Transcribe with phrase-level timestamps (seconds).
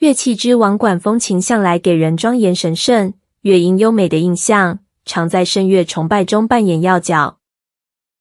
[0.00, 3.12] 乐器之王管风琴向来给人庄严神圣、
[3.42, 7.36] 乐音优美的印象，常在声乐崇拜中扮演要角。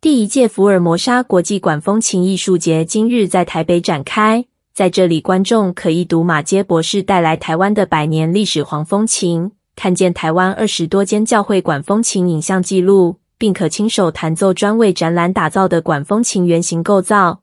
[0.00, 17.39] 第一届福尔摩沙国际管风琴艺术节今日在台北展开，在这里观众可一睹马偕博士带来台湾的百年历史黄风琴，看见台湾二十多间教会管风琴影像记录，并可亲手弹奏专为展览打造的管风琴原型构造，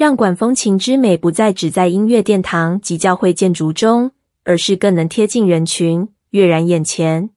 [0.00, 4.12] 让管风琴之美不再只在音乐殿堂及教会建筑中，
[4.44, 7.28] 而是更能贴近人群，跃然眼前。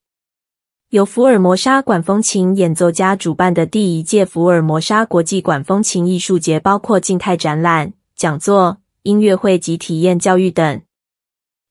[0.91, 10.82] 由福尔摩沙管风琴演奏家主办的第一届福尔摩沙国际管风琴艺术节，包括静态展览、讲座、音乐会及体验教育等。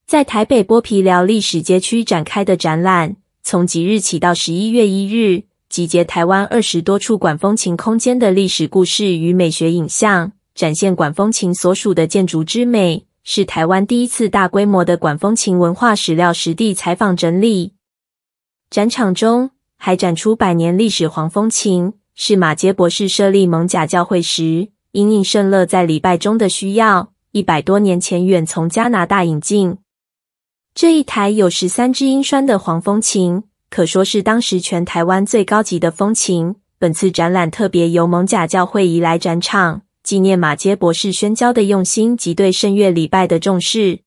[0.07, 17.75] 在台北剥皮寮历史街区展开的展览，从即日起到十一月一日，集结台湾二十多处管风琴空间的历史故事与美学影像，展现管风琴所属的建筑之美，是台湾第一次大规模的管风琴文化史料实地采访整理。
[18.71, 29.79] 展场中还展出百年历史黄风琴，是马杰博士设立蒙甲教会时，因应圣乐在礼拜中的需要，一百多年前远从加拿大引进。
[30.75, 36.57] 这一台有十三支音栓的黄风琴，可说是当时全台湾最高级的风琴。
[36.79, 44.01] 本次展览特别由蒙甲教会移来展场，纪念马杰博士宣教的用心及对圣乐礼拜的重视。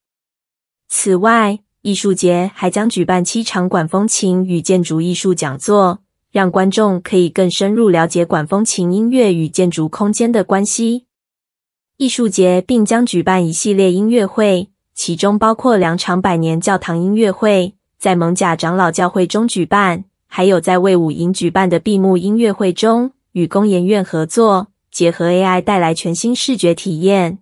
[0.90, 6.00] 此外，艺术节还将举办七场管风琴与建筑艺术讲座，
[6.32, 11.06] 让观众可以更深入了解管风琴音乐与建筑空间的关系。
[11.98, 27.40] 艺术节并将举办一系列音乐会，其中包括两场百年教堂音乐会，在蒙贾长老教会中举办，还有在魏武营举办的闭幕音乐会中，与工研院合作，结合 AI 带来全新视觉体验。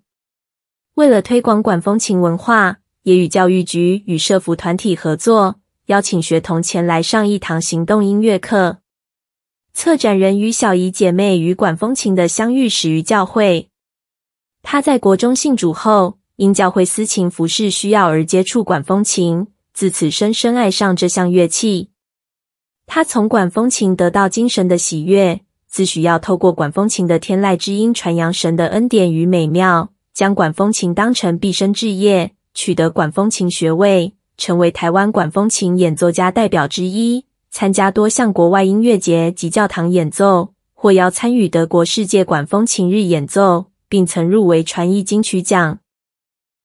[0.95, 8.79] 为了推广管风琴文化，也与教育局与社福团体合作，邀请学童前来上一堂行动音乐课。
[9.71, 13.69] 策展人与小姨姐妹与管风琴的相遇始于教会。
[14.63, 21.91] 她在国中信主后，因教会司琴服事需要而接触管风琴，自此深深爱上这项乐器。
[22.87, 25.41] 她从管风琴得到精神的喜悦，
[25.73, 32.35] 自诩要透过管风琴的天籁之音传扬神的恩典与美妙，将管风琴当成毕生志业。
[32.53, 45.79] 取得管风琴学位，成为台湾管风琴演奏家代表之一，参加多项国外音乐节及教堂演奏，获邀参与德国世界管风琴日演奏，并曾入围传艺金曲奖。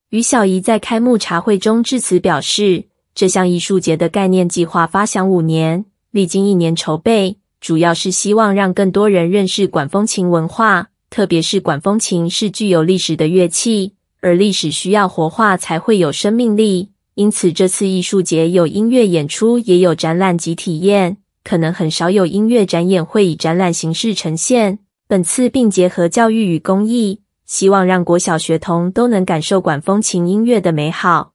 [0.09, 13.93] 于小仪在开幕茶会中致辞表示，这项艺术节的概念计划发想五年，历经一年筹备，主要是希望让更多人认识管风琴文化，特别是管风琴是具有历史的乐器。
[14.21, 21.17] 而历史需要活化才会有生命力，因此这次艺术节有音乐演出，也有展览及体验。
[21.41, 31.31] 可能很少有音乐展演会以展览形式呈现，本次并结合教育与公益，希望让国小学童都能感受管风琴音乐的美好。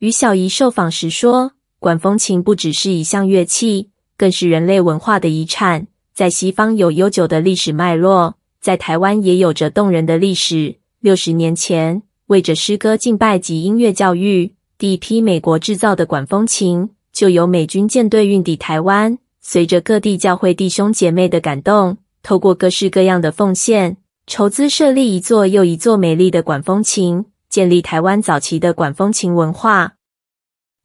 [0.00, 10.76] 于小怡受访时说，管风琴不只是一项乐器，更是人类文化的遗产，在西方有悠久的历史脉络，在台湾也有着动人的历史。
[11.00, 19.18] 六十年前，为着诗歌敬拜及音乐教育，第一批美国制造的管风琴就由美军舰队运抵台湾。
[19.40, 29.96] 随着各地教会弟兄姐妹的感动，透过各式各样的奉献，筹资设立一座又一座美丽的管风琴，建立台湾早期的管风琴文化。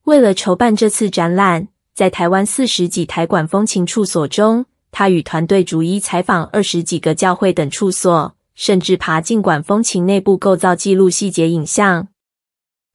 [0.04, 8.38] 为了筹办这次展览，在台湾四十几台管风琴处所中，他与团队逐一采访二十几个教会等处所。
[8.56, 12.08] 甚至爬进管风琴内部构造，记录细节影像。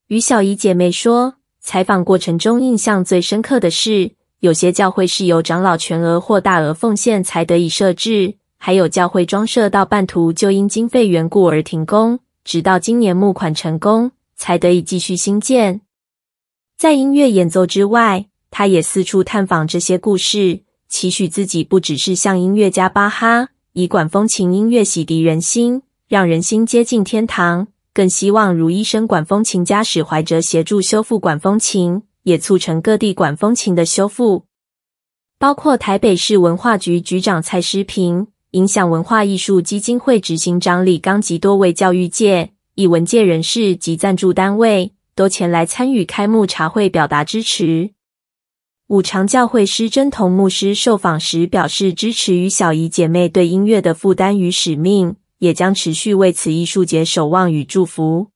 [0.06, 15.82] 于小怡姐妹说，采访过程中印象最深刻的是，有些教会是由长老全额或大额奉献才得以设置，还有教会装设到半途就因经费缘故而停工，直到今年募款成功，才得以继续兴建。
[16.78, 23.48] 在音乐演奏之外，他也四处探访这些故事，期许自己不只是像音乐家巴哈。
[23.72, 27.66] 以管风琴音乐洗涤人心，让人心接近天堂。
[27.92, 34.44] 更希望如医生管风琴家史怀哲协助修复管风琴，也促成各地管风琴的修复。
[35.36, 47.90] 包括台北市文化局局长蔡诗平、影响文化艺术基金会执行长李刚及多位教育界、艺文界人士及赞助单位都前来参与开幕茶会，表达支持。
[48.88, 58.33] 五常教会师真同牧师受访时表示，支持与小怡姐妹对音乐的负担与使命，也将持续为此艺术节守望与祝福。